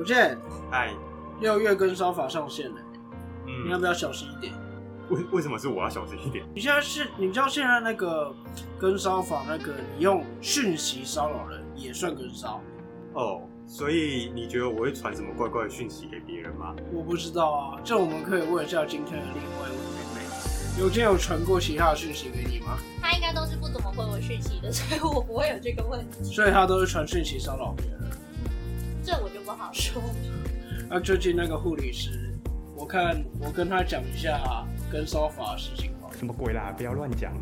[0.00, 0.34] 有健，
[0.70, 0.94] 哎，
[1.42, 2.76] 六月跟烧法上线了，
[3.44, 4.50] 你要嗯，不要小心一点？
[5.10, 6.42] 为为什么是我要小心一点？
[6.54, 8.34] 你现在是，你知道现在那个
[8.78, 12.62] 跟骚法那个，你用讯息骚扰人也算跟骚？
[13.12, 16.74] 哦，所以你觉得我会传什么怪怪的讯息给别人吗？
[16.94, 22.78] 我不知道啊，这我们可以问一下今天的另外一位妹妹，有健有传过其他的讯息给你吗？
[23.02, 26.24] 他应该都是不怎么回我讯息的，所以我不会有这个问题。
[26.24, 28.00] 所以他都是传讯息骚扰别人。
[29.72, 30.02] 说。
[30.88, 32.34] 那最近那个护理师，
[32.76, 36.12] 我看我跟他讲一下啊跟烧法的事情好。
[36.12, 36.72] 什么鬼啦？
[36.76, 37.32] 不要乱讲。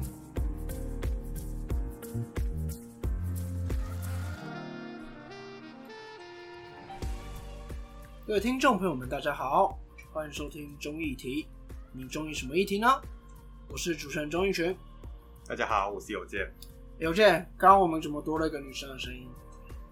[8.26, 9.78] 各位听众朋友们，大家好，
[10.12, 11.46] 欢迎收听中议题。
[11.92, 12.86] 你中意什么议题呢？
[13.70, 14.76] 我是主持人钟义群。
[15.46, 16.40] 大家好，我是有健。
[16.98, 19.26] 有健，刚刚我们怎么多了一个女生的声音？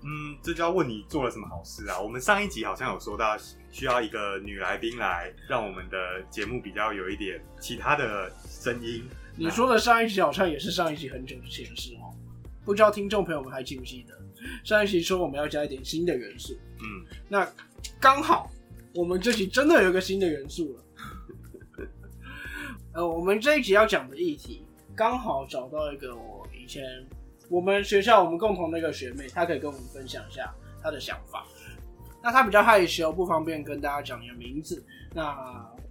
[0.03, 2.01] 嗯，这就要问你做了什么好事啊？
[2.01, 3.37] 我们上一集好像有说到
[3.71, 9.05] 需要一个女来宾来让我们的节目比较有一点其他的声音。
[9.37, 12.15] 你说的上一集好像也是上一集很久之前的事哦，
[12.65, 14.15] 不知道听众朋友们还记不记得？
[14.65, 17.47] 上一集说我们要加一点新的元素，嗯，那
[17.99, 18.51] 刚好
[18.95, 20.83] 我们这集真的有一个新的元素了。
[22.93, 26.83] 呃，我们这一集要讲的议题，刚好找到一个我以前
[27.49, 30.52] 我们学校我们共同的一个学妹，她可以跟我们分享一下
[30.83, 31.47] 她的想法。
[32.23, 34.85] 那她比较害羞，不方便跟大家讲你的名字。
[35.15, 35.37] 那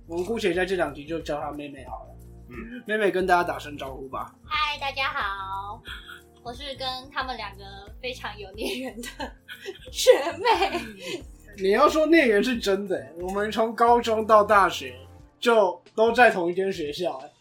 [0.08, 2.16] 我们姑且在这两集就叫她妹妹好了。
[2.50, 4.36] 嗯，妹妹跟大家打声招呼吧。
[4.46, 5.82] 嗨，大家好，
[6.44, 7.64] 我是跟他们两个
[8.02, 9.08] 非常有孽缘的
[9.92, 10.80] 学妹。
[11.58, 14.94] 你要说孽缘是真的、我们从高中到大学
[15.40, 17.32] 就都在同一间学校、欸，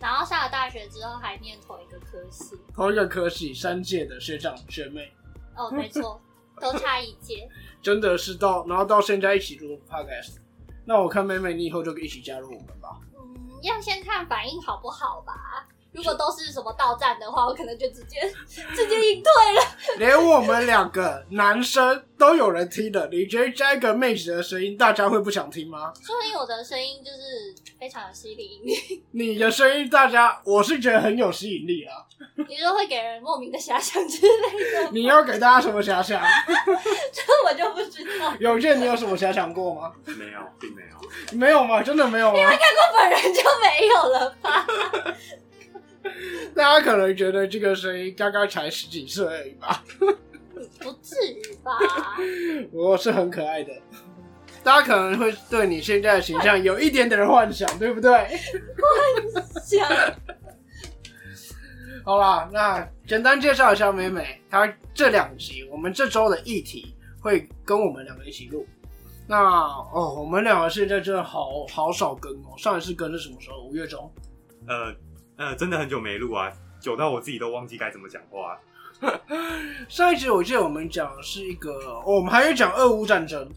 [0.00, 2.58] 然后上了大学之后还念同一个科系。
[2.74, 5.12] 同一个科系，三届的学长学妹，
[5.54, 6.20] 哦，没错，
[6.58, 7.46] 都差一届。
[7.82, 10.38] 真的是到，然后到现在一起录 podcast。
[10.86, 12.98] 那我看妹妹，你以后就一起加入我们吧。
[13.14, 15.68] 嗯，要先看反应好不好吧。
[15.92, 18.20] 如果都是什么到站的话，我可能就直接
[18.74, 19.62] 直接隐退了。
[19.98, 25.92] 连我们两个男生都有人听的，你觉得加一个妹子的声音，大家会不想听吗？
[26.04, 31.94] 说明我的声音就是非常有吸引力，你的声音，大家我是觉得很有吸引力啊。
[32.48, 36.22] 你说会给人莫名的遐想之类的，你要给大家什么遐想？
[37.12, 38.32] 这我就不知道。
[38.38, 39.92] 有见你有什么遐想过吗？
[40.04, 41.36] 没有，并没有。
[41.36, 41.82] 没有吗？
[41.82, 42.38] 真的没有吗？
[42.38, 44.66] 我本人就没有了吧？
[46.54, 49.84] 大家可能觉得这个声音刚刚才十几岁而已吧，
[50.80, 51.72] 不至于吧？
[52.72, 53.72] 我是很可爱的。
[54.62, 58.10] 大家可能会对你现在的形象有一点点的幻想，对不对？
[58.12, 59.88] 幻想
[62.04, 68.66] 好啦，那简单介绍一下美美，她这两集我们这周的议题会跟我们两个一起录。
[69.26, 69.38] 那
[69.92, 73.62] 哦，我们两个现在真的好好少更哦，上一次更是什么时候？
[73.64, 74.12] 五月中。
[74.66, 74.94] 呃
[75.40, 78.60] 呃，真的很久没录啊，久到我自己都忘记该怎么讲话。
[79.88, 81.72] 上一集我记得我们讲的是一个，
[82.04, 83.50] 哦我们还有讲俄乌战争，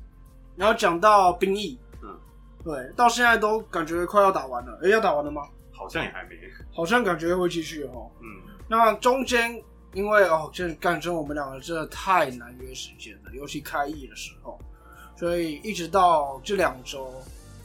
[0.55, 2.17] 然后讲到兵役，嗯，
[2.63, 4.79] 对，到现在都感觉快要打完了。
[4.81, 5.41] 诶，要打完了吗？
[5.73, 6.37] 好像也还没。
[6.73, 8.09] 好像感觉会继续哦。
[8.21, 8.27] 嗯，
[8.69, 9.61] 那中间
[9.91, 14.57] 因为哦，这干真我们两个真的太难约时间了，尤其开议的时候，
[15.17, 17.13] 所以一直到这两周，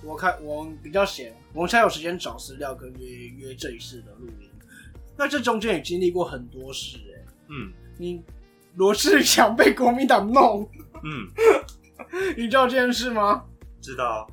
[0.03, 3.05] 我开我比较闲，我们才有时间找资料跟约
[3.37, 4.49] 约这一次的录音。
[5.17, 8.23] 那这中间也经历过很多事哎、嗯你
[8.77, 10.71] 罗志祥被国民党弄，
[11.03, 11.27] 嗯，
[12.39, 13.43] 你知道这件事吗？
[13.83, 14.31] 知道。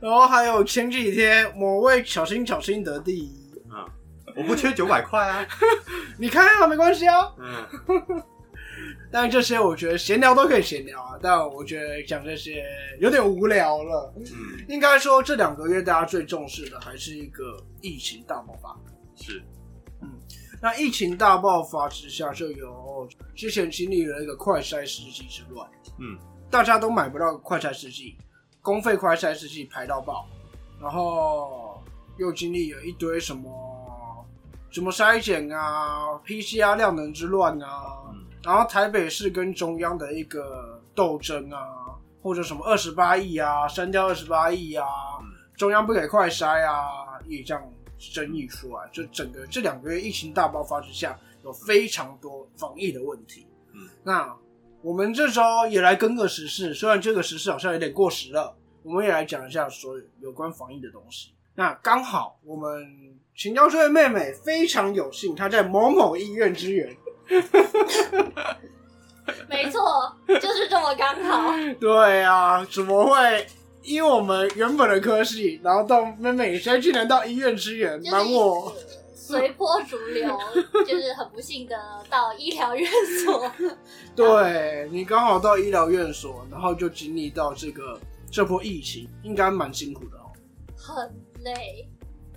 [0.00, 3.32] 然后还有前几天某位小心小心得第一，
[3.70, 3.86] 嗯，
[4.34, 5.46] 我不缺九百块啊。
[6.18, 7.32] 你看啊，没关系啊。
[7.38, 7.64] 嗯
[9.12, 12.64] 但这些我觉得闲聊都可以闲聊啊，但我觉得讲这些
[13.00, 14.12] 有点无聊了。
[14.16, 14.24] 嗯，
[14.68, 18.78] 应该说这两个月大家最重视的还是一个疫情大爆发。
[19.16, 19.42] 是。
[20.62, 25.66] 那疫情大爆发之下，就有之前经历了一个快筛试剂之乱，
[25.98, 26.18] 嗯
[26.50, 28.14] 大家都买不到快筛试剂，
[28.60, 30.28] 公费快筛试剂排到爆，
[30.78, 31.82] 然后
[32.18, 34.26] 又经历了一堆什么
[34.70, 38.09] 什么筛检啊、PCR 量能之乱啊，嗯
[38.42, 41.60] 然后台北市跟中央的一个斗争啊，
[42.22, 44.86] 或者什么二十八亿啊，删掉二十八亿啊，
[45.56, 47.62] 中央不给快筛啊，也这样
[47.98, 48.88] 争议出来。
[48.90, 53.46] 就整个这两个月疫情大爆发之下，有非常多防疫的问题。
[53.74, 54.34] 嗯，那
[54.80, 61.34] 我们这周也来跟个时事，虽然这个时事好像有点过时了，我们也来讲一下所有有关防疫的东西。
[61.54, 62.82] 那刚好我们
[63.36, 66.96] 秦教授的妹妹非常有幸，她在某某医院支援。
[69.48, 71.52] 没错，就是这么刚好。
[71.80, 73.46] 对啊，怎么会？
[73.82, 78.72] 因为我们原本的科系，然后到妹妹现在竟然到医院支援，就是瞒我。
[79.14, 80.36] 随波逐流，
[80.86, 81.76] 就是很不幸的
[82.10, 82.90] 到医疗院
[83.24, 83.50] 所。
[84.16, 87.98] 对你刚好到医疗院所，然后就经历到这个
[88.30, 90.32] 这波疫情，应该蛮辛苦的哦。
[90.76, 91.88] 很累，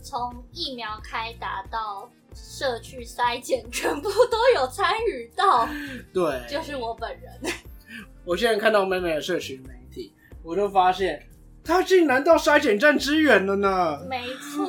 [0.04, 5.68] 从疫苗开打到社区筛检，全部都有参与到，
[6.13, 7.53] 对，就是我本人。
[8.25, 11.27] 我现在看到妹妹的社群媒体，我就发现
[11.63, 14.00] 她竟然到筛检站支援了呢。
[14.09, 14.65] 没错，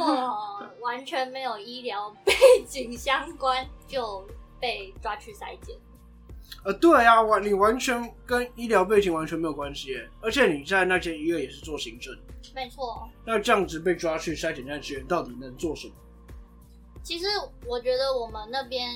[0.83, 2.33] 完全没有医疗背
[2.67, 4.27] 景相关就
[4.61, 5.77] 被抓去筛检。
[6.65, 12.15] 呃，对啊，完你完全跟医疗背景完全没有关系耶，而且你在那间医院也是做行政，
[12.55, 15.95] 没错，那这样子被抓去筛检站支援，到底能做什么？
[17.05, 17.27] 其实
[17.67, 18.91] 我觉得我们那边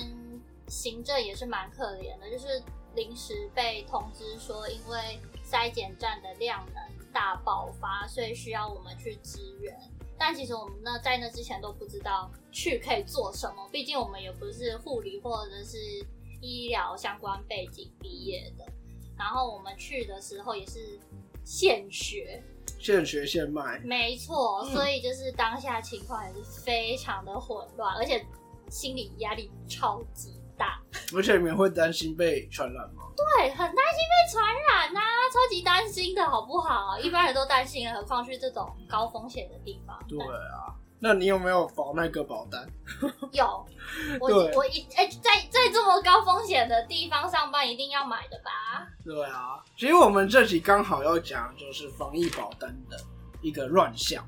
[0.67, 2.61] 行政也是蛮可怜的，就是
[2.95, 9.79] 临时被通知说，因为筛检站的量能大爆发，所以需要我们去支援。
[10.17, 15.77] 但其实我们那在那之前都不知道去可以做什么，毕竟我们也不是护理或者是
[16.41, 18.65] 医疗相关背景毕业的。
[19.17, 20.99] 然后我们去的时候也是
[21.45, 22.43] 现学，
[22.79, 28.25] 现学现卖，没错，嗯所以就是当下情况也是非常的混乱，而且
[28.69, 30.79] 心理压力超级大。
[31.15, 33.03] 而且你们会担心被传染吗？
[33.15, 34.99] 对，很担心被传染呐、
[35.33, 36.97] 超级担心的好不好？
[36.99, 39.97] 一般人都担心，何况去这种高风险的地方。
[40.07, 42.67] 对啊，那你有没有保那个保单？
[43.31, 43.65] 有，
[44.19, 48.87] 我对我一哎、在在这么高风险的地方上班，一定要买的吧？
[49.09, 52.95] 对啊，其实我们这集刚好要讲就是防疫保单的
[53.41, 54.23] 一个乱象。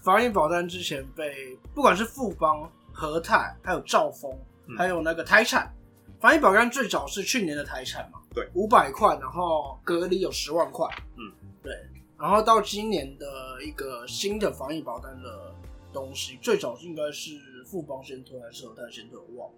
[0.00, 4.30] 防疫保单之前被不管是富邦、和泰，还有兆丰，
[4.68, 4.76] 嗯。
[4.76, 5.74] 还有那个台产，
[6.20, 10.86] 防疫保单最早是去年的台产嘛，对，五百块，然后隔离有十万块，
[11.16, 11.72] 嗯，对，
[12.16, 15.52] 然后到今年的一个新的防疫保单的
[15.92, 17.32] 东西，最早应该是
[17.66, 19.54] 富邦先推还是和泰先推，我忘了。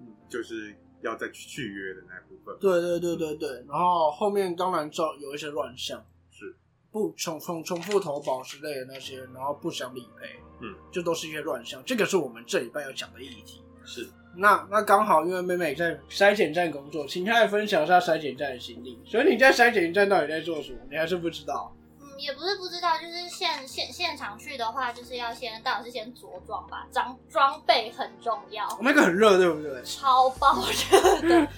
[0.00, 2.56] 嗯，就是要再去续约的那部分。
[2.60, 6.54] 对对对对对，然后后面当然照有一些乱象，是
[6.90, 10.28] 不重重重复投保之类的那些，然后不想理赔，
[10.60, 11.82] 嗯，这都是一些乱象。
[11.84, 13.62] 这个是我们这礼拜要讲的议题。
[13.84, 18.98] 是，那那刚好，因为妹妹在筛检站工作，请她来分享一下筛检站的经历。
[19.04, 20.78] 所以你在筛检站到底在做什么？
[20.90, 21.72] 你还是不知道。
[22.16, 28.66] 嗯，也不是不知道，就是现现现场去的话，就是要先当然是先着装吧，装装备很重要。
[28.80, 29.82] 那个很热，对不对？
[29.84, 30.56] 超爆
[30.90, 31.48] 热的，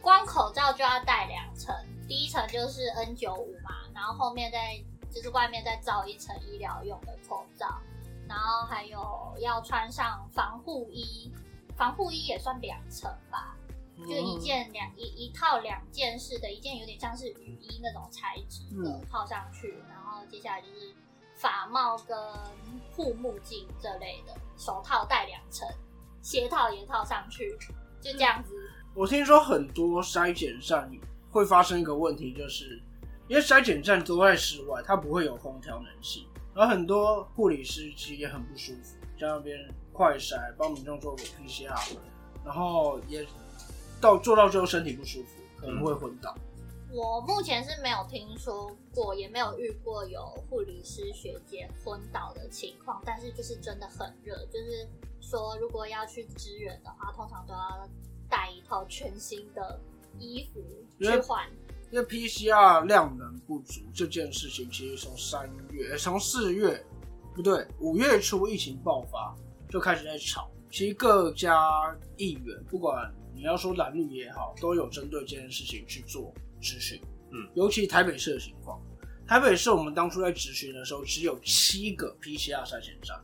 [0.00, 1.74] 光口罩就要戴两层，
[2.08, 4.78] 第一层就是 N 九五嘛，然后后面再
[5.12, 7.80] 就是外面再罩一层医疗用的口罩，
[8.28, 11.32] 然后还有要穿上防护衣，
[11.76, 13.56] 防护衣也算两层吧，
[13.98, 20.94] 就一件两一一套两件式的，一件有点像是雨衣那种材质的嗯套上去，然后接下来就是
[21.34, 22.16] 发帽跟
[22.92, 25.68] 护目镜这类的，手套戴两层，
[26.22, 27.56] 鞋套也套上去，
[28.00, 28.54] 就这样子。
[28.94, 30.90] 我听说很多筛检站
[31.30, 32.82] 会发生一个问题，就是
[33.28, 39.58] 因为筛检站都在室外，它不会有空调、冷气，然后很多护理师其实也很不舒服，在那边
[39.92, 41.96] 快筛帮民众做个 PCR，
[42.42, 43.26] 然后也
[44.00, 46.34] 到做到最后身体不舒服，可能会昏倒。
[46.96, 54.88] 我目前是没有听说过，也没有遇过有护理师学姐昏倒的情况，但是就是真的很热，就是
[55.20, 57.86] 说如果要去支援的话，通常都要
[58.30, 59.78] 带一套全新的
[60.18, 60.64] 衣服
[60.98, 61.46] 去换。
[61.90, 66.82] 因为 PCR 量能不足这件事情，其实从三月、呃从四月
[67.34, 69.36] 不对，五月初疫情爆发
[69.68, 70.48] 就开始在吵。
[70.70, 77.00] 其实各家议员，不管你要说蓝绿也好，都有针对这件事情去做咨询。
[77.30, 78.80] 嗯，尤其台北市的情况，
[79.26, 83.20] 台北市我们当初在咨询的时候，只有七个 PCR 筛检站。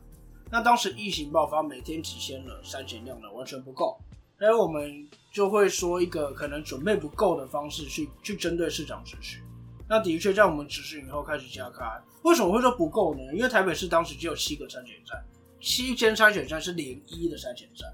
[0.51, 3.99] 那当时疫情爆发，每天几千人，筛检量呢完全不够。
[4.37, 9.41] 所以我们就会说一个可能准备不够的方式去去针对市长咨询。
[9.87, 11.85] 那的确在我们执行以后开始加开。
[12.23, 13.21] 为什么会说不够呢？
[13.33, 15.23] 因为台北市当时只有七个筛检站，
[15.61, 17.87] 七间筛检站是连一的筛检站，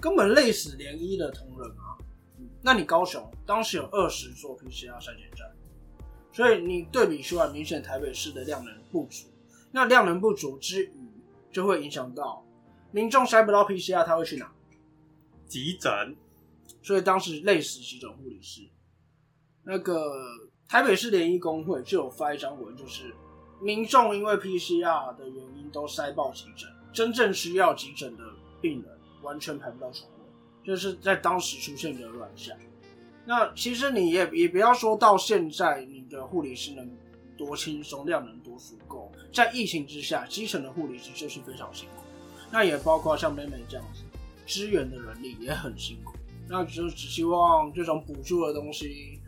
[0.00, 1.96] 根本累死连一的同仁啊。
[2.66, 5.48] 嗯那你高雄当时有二十座 PCR 筛检站，
[6.32, 9.28] 所以你对比出来，明显台北市的量能不足。
[9.70, 11.08] 那量能不足之余，
[11.52, 12.44] 就会影响到
[12.90, 14.52] 民众筛不到 PCR，他会去哪？
[15.46, 16.16] 急诊
[16.82, 18.62] 所以当时累死急诊护理师。
[19.62, 20.12] 那个
[20.68, 23.14] 台北市联谊工会就有发一张文，就是
[23.62, 28.24] 民众因为 PCR 的原因都塞爆急诊，真正需要急诊的
[28.60, 30.15] 病人完全排不到床位，
[30.66, 32.56] 就是在当时出现的乱象。
[33.24, 36.88] 那其实你也也不要说到现在，你的护理师能
[37.36, 39.10] 多轻松，量能多足够。
[39.32, 42.02] 在疫情之下，基层的护理师就是非常辛苦。
[42.50, 44.02] 那也包括像妹妹这样子，
[44.46, 46.14] 支援的人力也很辛苦。
[46.48, 49.20] 那就只希望这种补助的东西，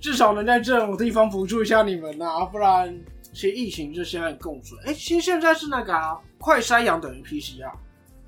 [0.00, 2.98] 至少能在这种地方补助一下你们呐、不然
[3.34, 4.80] 其实疫情就现在共存。
[4.86, 7.70] 哎、其实现在是那个啊，快筛阳等于 PCR，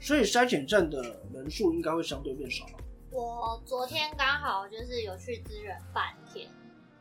[0.05, 2.67] 所以筛检站的人数应该会相对变少。
[3.11, 6.51] 我昨天刚好就是有去支援半天，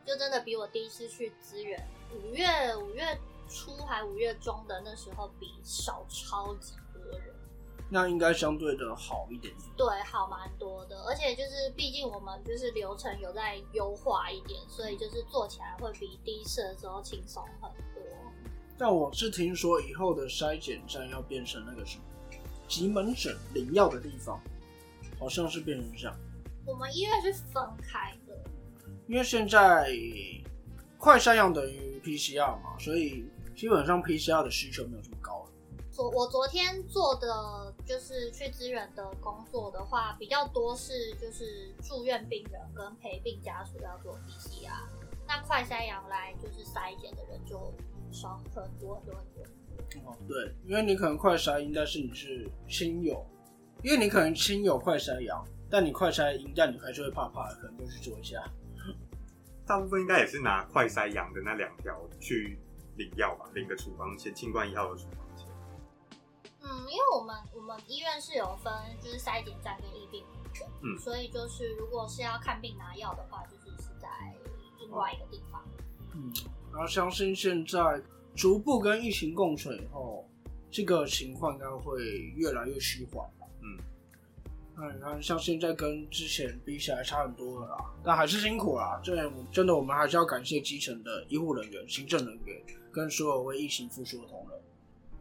[0.06, 3.04] 就真的比我第一次去支援五月五月
[3.46, 7.34] 初还五月中的那时候比少超级多人。
[7.90, 9.52] 那应该相对的好一点。
[9.76, 18.02] 对，好蛮多的，而且就是毕竟我们就是流程有在优化一点，所以就是做起来会比第一次的时候轻松很多。
[18.78, 22.04] 但我是听说以后的筛检站要变成那个什么
[22.74, 24.40] 急门诊领药的地方，
[25.16, 26.16] 好像是变成这样。
[26.66, 28.36] 我们医院是分开的，
[29.06, 29.88] 因为现在
[30.98, 35.50] 快筛样等于 PCR 嘛，所以基本上 PCR 的需求没有这么高了。
[35.92, 44.72] 昨我昨天做的就是去支援的工作的话，比较多是就是住院病人跟陪病家属要做 PCR，
[45.28, 47.72] 那快筛阳来就是筛检的人就
[48.10, 49.44] 少很多很多很多。
[50.04, 53.24] 哦，对，因为你可能快筛阴，但是你是亲友，
[53.82, 58.42] 因为你可能亲友快筛阳，但你快筛阴，但你还是会怕怕的，可能就去做一下。
[59.66, 62.58] 大部分应该也是拿快筛阳的那两条去
[62.96, 65.46] 领药吧，领个处方签，清冠一号的处方签。
[66.60, 70.22] 嗯，因为我们我们医院是有分就是筛检站跟疫病
[70.52, 74.08] 的，嗯所以就是如果是要看病拿药的话，就是是在
[74.78, 75.62] 另外一个地方。
[76.14, 76.32] 嗯，
[76.70, 77.80] 然后相信现在
[78.34, 80.28] 逐步跟疫情共存以后，
[80.70, 82.02] 这个情况应该会
[82.36, 83.46] 越来越虚缓吧。
[83.62, 83.78] 嗯，
[84.76, 89.00] 那你看，像现在跟之前比起来差很多了啦，但还是辛苦啦。
[89.02, 89.14] 这
[89.52, 92.62] 真的，我们还是要感谢基层的医护人员、行政人员
[92.92, 94.60] 跟所有为疫情付出的同仁。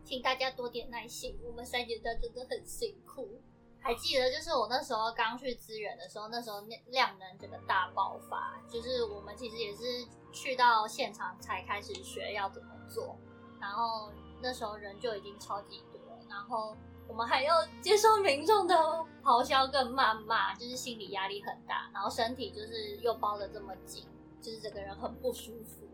[0.04, 3.40] 请大家多点耐心，我们筛检站真的很辛苦。
[3.80, 13.18] 还记得，就是我那时候刚去支援的时候，那时候量量能整个大爆发，就是我们其实也是去到现场才开始学要怎么做，
[13.60, 16.76] 然后那时候人就已经超级多，然后
[17.08, 18.76] 我们还要接受民众的
[19.24, 24.06] 咆哮跟谩骂，就是心理压力很大，然后身体就是又包的这么紧，
[24.42, 25.88] 就是整个人很不舒服，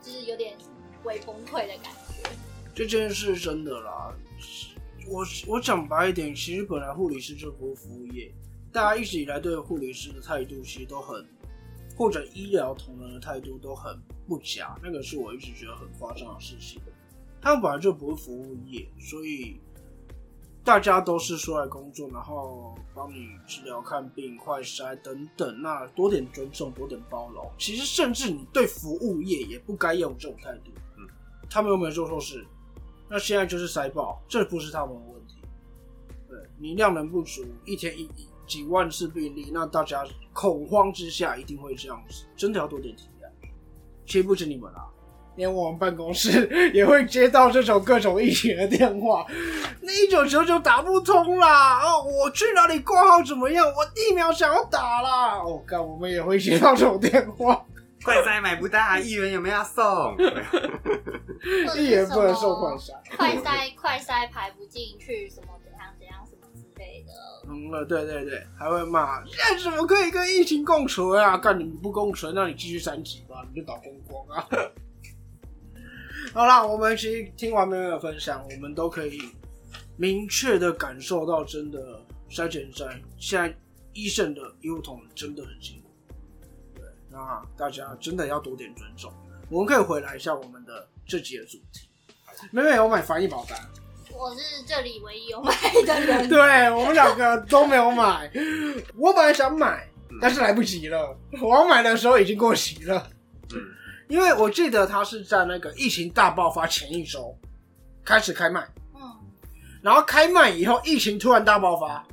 [0.00, 0.56] 就是有点
[1.04, 2.30] 微崩溃的感觉。
[2.74, 4.14] 这件事真的啦，
[5.10, 8.32] 我我讲白一点，其实本来护理师就不是服务业，
[8.72, 11.26] 大家一直以来对护理师的态度其实都很，
[12.00, 13.94] 或者医疗同仁的态度都很
[14.26, 16.80] 不假，那个是我一直觉得很夸张的事情。
[17.42, 19.60] 他们本来就不是服务业，所以
[20.64, 27.46] 大家都是出来工作，然后帮你治疗、看病、快筛等等，那多点尊重，多点包容。
[27.58, 30.70] 其实甚至你对服务业也不该用这种态度。
[30.96, 31.06] 嗯，
[31.50, 32.42] 他们又没有做错事，
[33.10, 35.34] 那现在就是塞爆，这不是他们的问题。
[36.26, 43.48] 对你量能不足，一天一一几万次病例，那大家恐慌之下一定会这样子，真的要多点体谅。
[44.04, 44.82] 其实不止你们啊，
[45.36, 49.24] 连我们办公室也会接到这种各种疫情的电话，
[49.80, 53.64] 那一九九九打不通啦，哦，我去哪里挂号怎么样？
[53.64, 57.64] 我疫苗想要打啦，哦，干，我们也会接到这种电话，
[58.02, 60.16] 快筛买不到，议员有没有要送？
[61.76, 62.90] 一元 不能送快筛。
[63.16, 65.46] 快筛快筛排不进去，什么
[67.50, 71.36] 嗯，对对对，还会骂，现在怎么可以跟疫情共存啊？
[71.36, 74.48] 干你们不共存，那你继续三级吧，你就倒光光啊！
[76.32, 79.20] 好啦，我们其实听完妹妹的分享，我们都可以
[79.96, 83.52] 明确的感受到，真的筛检站现在
[83.92, 85.90] 医生的医护同仁真的很辛苦。
[86.76, 89.12] 对，那大家真的要多点尊重。
[89.48, 91.88] 我们可以回来一下我们的这集的主题。
[92.52, 93.58] 妹妹有买防疫保单。
[94.20, 95.54] 我是这里唯一有买
[95.86, 96.28] 的人。
[96.28, 98.30] 对我们两个都没有买。
[98.94, 99.88] 我本来想买，
[100.20, 101.16] 但是来不及了。
[101.40, 103.08] 我要买的时候已经过期了，
[103.54, 103.58] 嗯，
[104.08, 107.34] 因为我记得它是在那个疫情大爆发前一周
[108.04, 109.00] 开始开卖，嗯，
[109.80, 112.06] 然后开卖以后疫情突然大爆发，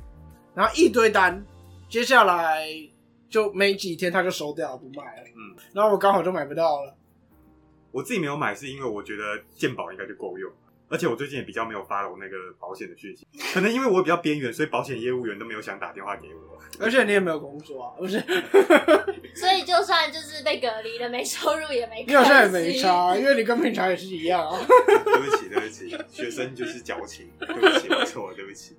[0.54, 1.44] 然后一堆单，
[1.90, 2.66] 接下来
[3.28, 5.22] 就没几天它就收掉不卖了。
[5.36, 6.94] 嗯，然后我刚好就买不到了。
[7.90, 9.22] 我自己没有买，是因为我觉得
[9.54, 10.50] 鉴宝应该就够用。
[10.88, 16.58] 而且我最近也比较没有 follow 那个保险的讯息，可能因为我比较边缘，所以保险业务员都没有想打电话给我。
[16.80, 18.18] 而且你也没有工作啊，不是？
[19.34, 22.04] 所以就算就是被隔离了，没收入也没。
[22.06, 24.58] 你好像也没差，因为你跟平常也是一样啊。
[25.04, 28.76] 对不起，对不起，学生就是矫情，对不起，我错了，对不起。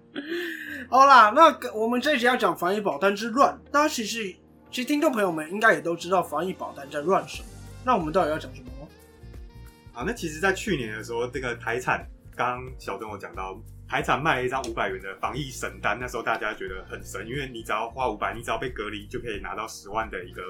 [0.90, 4.24] 好啦，那个我们这一集要讲防疫保单之乱，大家其实
[4.72, 7.50] 其实听众朋友们应该也都知道防疫保单在乱什么。
[7.86, 8.68] 那我们到底要讲什么
[10.06, 20.44] 那其实，在去年的时候，这个台产，刚刚小邓有讲到，台产卖了一张五百元的防疫神单，那时候大家觉得很神，因为你只要花五百，你只要被隔离就可以拿到十万的一个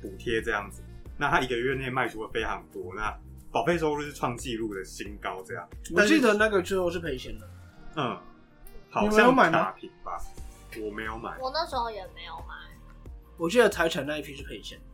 [0.00, 0.82] 补贴这样子。
[1.16, 3.16] 那他一个月内卖出了非常多，那
[3.52, 5.68] 保费收入是创纪录的新高，这样。
[5.94, 7.48] 我记得那个最后是赔钱的。
[7.96, 8.18] 嗯，
[8.90, 10.18] 好你没有像买吗打平吧？
[10.82, 12.54] 我没有买，我那时候也没有买，
[13.36, 14.84] 我记得台产那一批是赔钱的。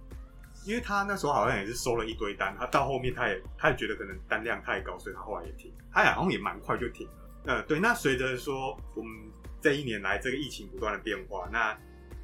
[0.66, 5.72] 因为他那时候好像也是收了一堆单，他到后面他也他也觉得可能单量太高，所以他后来也停。
[5.92, 7.12] 他好像也蛮快就停了。
[7.46, 7.80] 呃，对。
[7.80, 9.12] 那随着说我们
[9.60, 11.76] 这一年来这个疫情不断的变化，那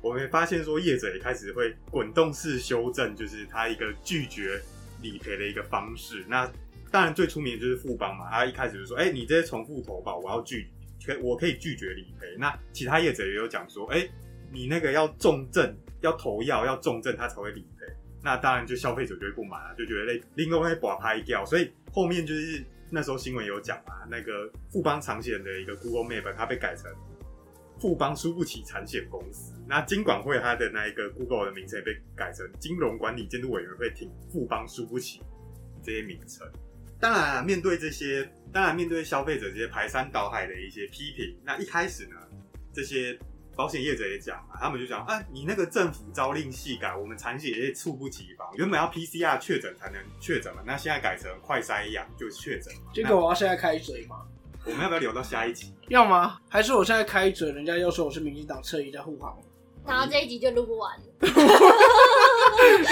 [0.02, 4.60] 我们也发现说业者也开始会滚动式修正，就是他一个拒绝
[5.00, 6.24] 理赔的一个方式。
[6.28, 6.48] 那
[6.90, 10.70] 当然最出名的就是富邦嘛，他一开始就说，哎、你这些重复投保，我要拒，
[11.04, 12.36] 可我可以拒绝理赔。
[12.38, 14.08] 那其他业者也有讲说，哎、
[14.52, 17.66] 你那个要重症，要投药，要重症，他才会理。
[18.22, 26.90] 那当然就消费者就会不满啊，就觉得嘞，另外会把拍掉，所以后面就是那时候新闻有讲嘛，那个富邦长险的一个 Google Map 它被改成
[27.78, 35.20] 富邦输不起产险公司，那金管会它的那一个 Google 的名称也被改成金融管理监督委员会挺富邦输不起
[35.82, 36.50] 这些名称。
[36.98, 42.16] 当然、啊，面对这些，当然面对消费者这些排山倒海的一些批评，那一开始呢，
[42.72, 43.18] 这些
[43.56, 52.92] 保险业者也讲嘛，他们就讲啊，你那个政府朝令夕改，我们产险也猝不及防，原本要 PCR 确诊才能确诊嘛，那现在改成快筛阳就确诊嘛。
[52.92, 54.16] 结果我要现在开嘴吗？
[54.66, 55.72] 我们要不要留到下一集？
[55.88, 56.38] 要吗？
[56.48, 59.36] 还是我现在开嘴，人家又说我是民进党侧翼在护航？
[59.86, 61.04] 然后这一集就录不完 了。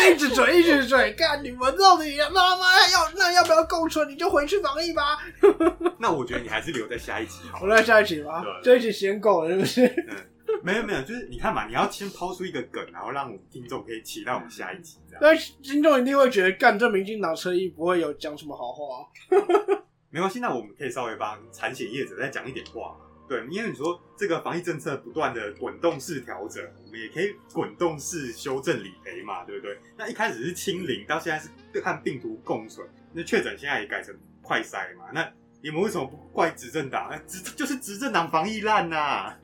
[0.09, 4.09] 一直嘴，一直嘴，干你们到底妈妈要那要不要共存？
[4.09, 5.18] 你就回去防疫吧。
[5.99, 7.76] 那我觉得你还是留在下一集好我留。
[7.76, 10.06] 在下一集吧，对这一集嫌够了是不是？
[10.62, 15.20] 没有没有，就是你看嘛，你要先抛出一个梗，然后让我们听众可以期待我们下一集这样。
[15.23, 19.08] 那听众一定会觉得，干这民进党车衣不会有讲什么好话、
[20.11, 23.04] 没关系，那我们可以稍微帮产险业者再讲一点话嘛。
[23.26, 29.78] 对，因为你说这个防疫政策不断的滚动式调整，我们也可以滚动式修正理赔嘛，对不对？
[29.97, 31.49] 那一开始是清零，到现在是
[31.80, 35.26] 和病毒共存，那确诊现在也改成快筛嘛，那
[35.62, 37.08] 你们为什么不怪执政党？
[37.08, 39.34] 哎执就是执政党防疫烂呐、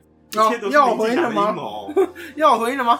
[0.71, 1.55] 要我回应了吗。
[2.35, 2.99] 要我回应了吗？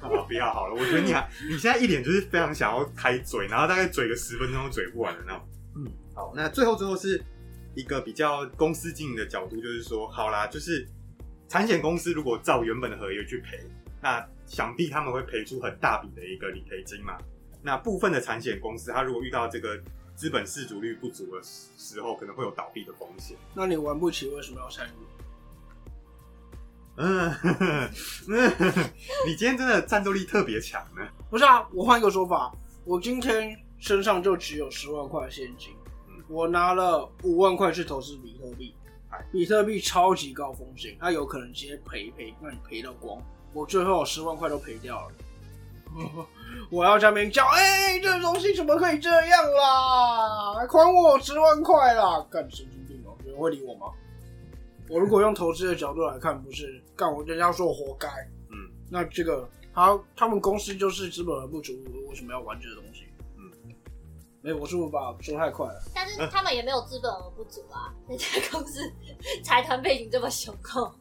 [0.00, 5.42] 好，不要好了，我觉得你还你现在一脸就是非常想要开嘴，然后大概嘴个十分钟都嘴不完的那种。
[5.76, 7.22] 嗯，好，那最后最后是
[7.74, 10.86] 一个比较公司经营的角度，就是说，好啦，就是
[11.48, 13.60] 产险公司如果照原本的合约去赔，
[14.02, 17.16] 那想必他们会赔出很大笔的一个理赔金嘛。
[17.62, 19.78] 那部分的产险公司，它如果遇到这个
[20.16, 23.36] 资本市足率不足的时时候，可能会有倒闭的风险。
[23.54, 24.90] 那你玩不起，为什么要参与？
[27.02, 27.90] 嗯，
[29.26, 31.00] 你今天真的战斗力特别强呢。
[31.30, 32.52] 不是啊，我换一个说法，
[32.84, 35.70] 我今天身上就只有十万块现金，
[36.28, 38.74] 我拿了五万块去投资比特币，
[39.32, 43.16] 比特币超级高风险，它有可能直接赔赔，让你赔到光。
[43.54, 45.12] 我最后十万块都赔掉了。
[46.70, 50.54] 我要在那边叫，哎、这东西怎么可以这样啦？
[50.54, 52.24] 还我十万块啦！
[52.30, 53.86] 干神经病哦、有人会理我吗？
[54.90, 58.08] 我如果用投资的角度来看，不是干我人家说我活该，
[58.48, 61.72] 嗯，那这个他他们公司就是资本额不足，
[62.08, 63.04] 为什么要玩这个东西？
[63.38, 63.72] 嗯，
[64.42, 65.80] 没有，我是不是把说太快了？
[65.94, 68.80] 但是他们也没有资本额不足啊，人家公司
[69.44, 70.92] 财团背景这么雄厚，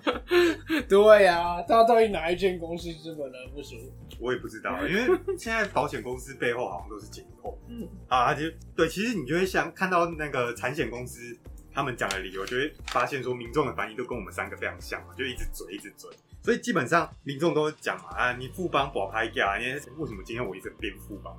[0.86, 3.76] 对呀、他到底哪一间公司资本额不足？
[4.20, 7.58] 我也不知道，因为现在保险公司背后好像都是紧扣。
[7.68, 8.42] 嗯，啊，就
[8.76, 11.20] 对，其实你就会想看到那个产险公司
[11.76, 16.10] 他们讲的理由，就会发现说民众的反应都跟我们三个非常像嘛，就一直嘴一直嘴，
[16.42, 19.66] 所以基本上民众都讲嘛，啊，你富邦保拍价，你
[19.98, 21.36] 为什么今天我一直变富邦？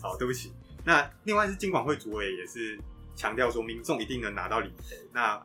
[0.00, 0.50] 好，对不起。
[0.82, 2.80] 那另外是金管会主委也是
[3.14, 4.96] 强调说，民众一定能拿到理赔。
[5.12, 5.38] 那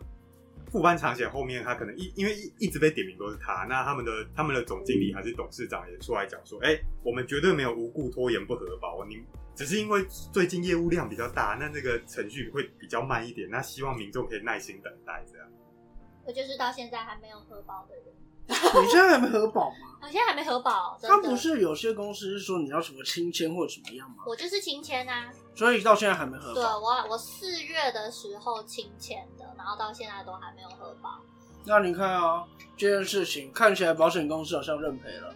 [0.72, 9.22] 副班长险后面他可能一因为一一直被点名都是他，那他们的他们的总经理还是董事长也出来讲说，哎、我们绝对没有无故拖延不核保，你
[9.62, 15.47] 只是因为最近业务量比较大，那那个程序会比较慢一点，那希望民众可以耐心等待这样。
[16.26, 18.06] 我就是到现在还没有核保的人，
[18.84, 19.76] 你现在还没核保吗？
[20.02, 24.24] 我现在还没核保，他不是有些公司是说你要什么亲签或者怎么样吗？
[24.26, 26.80] 我就是亲签啊，所以到现在还没核保对保。
[26.80, 31.21] 我我四月的时候亲签的，然后到现在都还没有核保。
[31.65, 32.43] 那你看啊，
[32.76, 35.36] 这件事情看起来保险公司好像认赔了，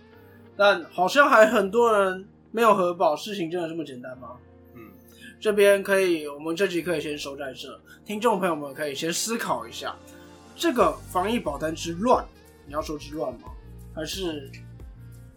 [0.57, 3.13] 但好像还很多人没有核保。
[3.17, 4.37] 事情真的这么简单吗？
[4.75, 4.89] 嗯，
[5.41, 7.77] 这边可以，我们这集可以先收在这。
[8.05, 9.93] 听众朋友们可以先思考一下，
[10.55, 12.25] 这个防疫保单之乱，
[12.65, 13.49] 你要说之乱吗？
[13.93, 14.49] 还是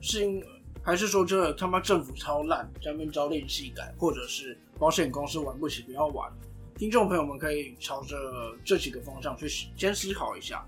[0.00, 0.40] 是因
[0.80, 6.32] 还是说这他妈政府超烂，下面朝令夕改，或者是保险公司玩不起不要玩？
[6.76, 8.16] 听众朋友们可以朝着
[8.64, 10.64] 这几个方向去先思考一下。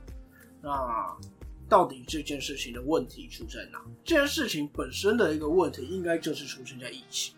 [0.60, 1.16] 那
[1.70, 3.80] 到底这件事情的问题出在哪？
[4.04, 7.32] 这件事情本身的一个问题，应该就是出现在疫情。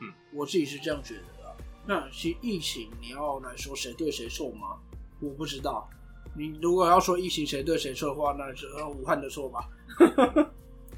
[0.00, 1.56] 嗯，我自己是这样觉得的。
[1.86, 4.76] 那其实疫情你要来说谁对谁错吗？
[5.20, 5.88] 我不知道。
[6.36, 9.66] 你如果要说疫情谁对谁错的话，那是武汉的错吧？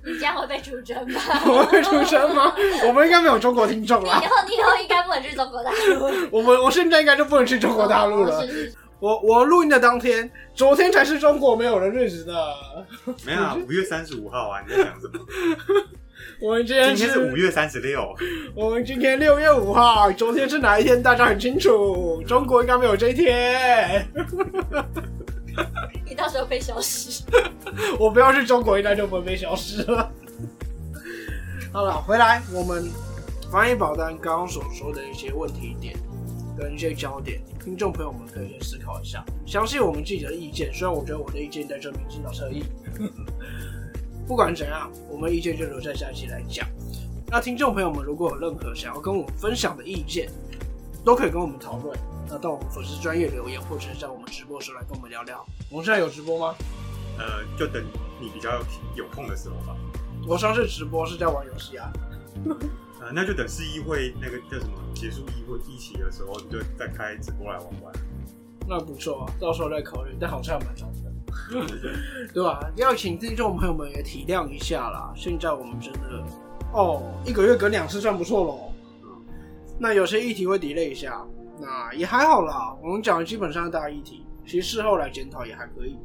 [0.04, 1.20] 你这样会被出征吧？
[1.46, 2.52] 我会出声吗？
[2.88, 4.18] 我们应该没有中国听众你以啦。
[4.18, 6.04] 后你以后应该不能去中国大陆。
[6.36, 8.46] 我们我现在应该就不能去中国大陆了哦。
[8.46, 12.54] 是是是我我录音的当天，昨天才是中国没有人日子的。
[13.24, 15.18] 没有啊， 五月三十五号啊，你在讲什么？
[16.38, 18.14] 我们今天今天是五月三十六，
[18.54, 21.02] 我们今天六月五号，昨天是哪一天？
[21.02, 24.06] 大家很清楚，中国应该没有这一天。
[26.04, 27.22] 你到时候被消失。
[27.98, 30.12] 我不要去中国，应该就不会被消失了。
[31.72, 32.90] 好了，回来我们
[33.50, 35.96] 防疫保单刚刚所说的一些问题点
[36.60, 40.70] 跟一些焦点，听众朋友们可以先思考一下，相信我们记者的意见。
[40.74, 42.62] 虽然我觉得我的意见在这边是脑侧翼，
[44.28, 46.68] 不管怎样，我们意见就留在下一期来讲。
[47.28, 50.30] 那听众朋友们如果有任何想要跟我们分享的意见，
[51.02, 51.98] 都可以跟我们讨论。
[52.28, 55.44] 那到我们粉丝专业留言，或者是在我们直播时候来跟我们聊聊。
[55.70, 56.54] 我们现在有直播吗？
[57.18, 57.82] 呃，就等
[58.20, 58.50] 你比较
[58.94, 59.76] 有空的时候吧。
[60.28, 61.90] 我上次直播是在玩游戏啊。
[63.00, 67.94] 呃，那就等市议会那个叫什么结束议会议期的时候，你就再开直播来玩玩。
[68.68, 71.10] 那不错啊，到时候再考虑，但好像还蛮长的，
[72.32, 72.60] 对吧？
[72.76, 75.12] 要请听众朋友们也体谅一下啦。
[75.16, 76.24] 现在我们真的
[76.72, 78.72] 哦，一个月隔两次算不错喽。
[79.78, 81.26] 那有些议题会 delay 一下，
[81.58, 82.76] 那也还好啦。
[82.82, 85.98] 我们讲的基本上是大议题，其实事后来检讨也还可以。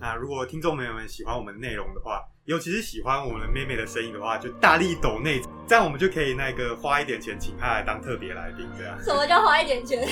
[0.00, 8.94] 那如果听众朋友们喜欢我们内容的话，尤其是喜欢我们妹妹的声音的话，就大力抖内，这样我们就可以那个花一点钱请她来当特别来宾，这样。
[9.02, 10.06] 什么叫花一点钱？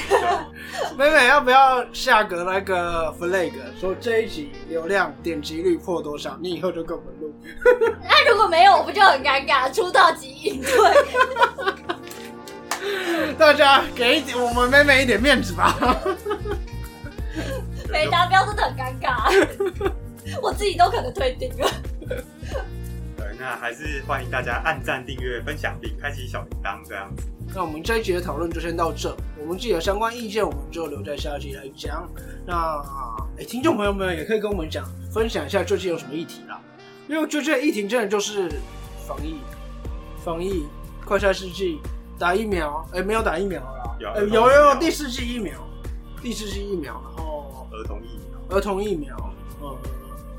[0.97, 7.35] 妹妹要不要下个那个 flag，说这一集流量点击率破多少，你以后就跟我们录。
[8.03, 9.71] 那如果没有，我不就很尴尬？
[9.71, 10.73] 出道即隐退。
[13.37, 15.77] 大家给一点我们妹妹一点面子吧。
[17.90, 19.47] 没达标真的很尴尬，
[20.40, 21.71] 我自己都可能退订了。
[23.16, 27.29] 对，那还是欢迎大家按赞、订阅、分享并开启小铃铛这样子。
[27.55, 32.09] 那我们这一集的讨论就先到这，我们自己的相关意见我们就留在下一集来讲。
[32.46, 32.83] 那
[33.38, 36.61] 哎，听众朋友们也可以跟我们讲，分享一下最近有什么议题啦。
[37.09, 38.48] 因为最近的议题真的就是
[39.07, 39.37] 防疫，
[40.25, 40.64] 防疫，
[41.05, 41.79] 快筛试剂，
[42.18, 45.53] 打疫苗，哎，没有打疫苗啦，有哎有有第四季疫苗，
[46.22, 49.14] 第四季疫苗，然后儿童疫苗，儿童疫苗，
[49.61, 49.77] 呃，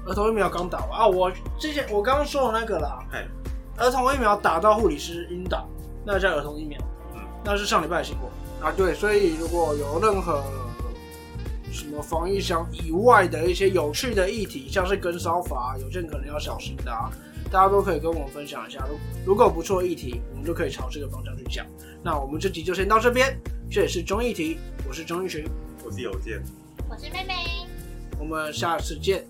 [0.06, 3.26] 儿童疫苗刚打完啊，我之前我刚刚说的那个啦，哎，
[3.78, 5.68] 儿童疫苗打到护理师晕倒，
[6.06, 6.78] 那叫儿童疫苗。
[7.14, 8.30] 嗯，那是上礼拜的新闻
[8.62, 8.74] 啊。
[8.76, 10.44] 对，所以如果有任何
[11.72, 17.10] 什么防疫箱以外的一些有趣的议题，像是跟烧法，有些人可能要小心的啊，
[17.50, 18.86] 大家都可以跟我们分享一下。
[18.90, 21.66] 如如果有不错的议题，我们就可以朝这个方向去讲。
[22.04, 23.40] 那我们这集就先到这边，
[23.72, 25.46] 这也是中议题，我是钟玉群，
[25.86, 26.44] 我是有健。
[26.90, 27.34] 我是妹妹，
[28.20, 29.26] 我们下次见，